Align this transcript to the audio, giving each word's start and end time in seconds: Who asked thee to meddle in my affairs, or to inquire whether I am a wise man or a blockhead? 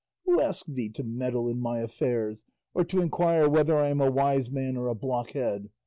Who 0.25 0.41
asked 0.41 0.73
thee 0.73 0.89
to 0.89 1.03
meddle 1.03 1.47
in 1.47 1.59
my 1.59 1.77
affairs, 1.77 2.43
or 2.73 2.83
to 2.85 3.03
inquire 3.03 3.47
whether 3.47 3.77
I 3.77 3.89
am 3.89 4.01
a 4.01 4.09
wise 4.09 4.49
man 4.49 4.75
or 4.75 4.87
a 4.87 4.95
blockhead? 4.95 5.69